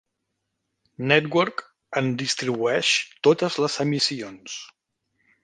Network 1.11 1.61
en 2.01 2.09
distribueix 2.21 2.91
totes 3.29 3.61
les 3.67 3.77
emissions. 3.87 4.59